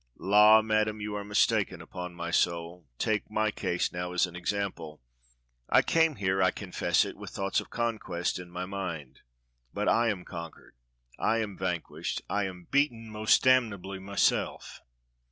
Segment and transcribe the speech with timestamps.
[0.35, 2.87] "La, Madam, you are mistaken, upon my soul.
[2.97, 4.99] Take my case now as an example:
[5.69, 9.19] I came here, I confess it, with thoughts of conquest in my mind,
[9.71, 10.71] but I am con quered,
[11.19, 14.81] I am vanquished, I am beaten most damnably myself.